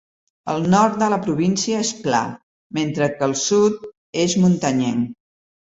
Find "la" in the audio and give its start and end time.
1.15-1.19